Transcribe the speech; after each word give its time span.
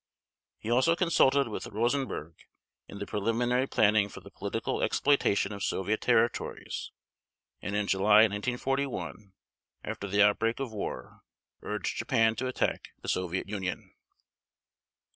He 0.57 0.71
also 0.71 0.95
consulted 0.95 1.47
with 1.47 1.67
Rosenberg 1.67 2.33
in 2.87 2.97
the 2.97 3.05
preliminary 3.05 3.67
planning 3.67 4.09
for 4.09 4.19
the 4.19 4.31
political 4.31 4.81
exploitation 4.81 5.53
of 5.53 5.61
Soviet 5.63 6.01
territories 6.01 6.91
and 7.61 7.75
in 7.75 7.85
July 7.85 8.21
1941, 8.23 9.33
after 9.83 10.07
the 10.07 10.23
outbreak 10.25 10.59
of 10.59 10.73
war, 10.73 11.21
urged 11.61 11.97
Japan 11.97 12.35
to 12.37 12.47
attack 12.47 12.87
the 13.03 13.09
Soviet 13.09 13.47
Union. 13.47 13.93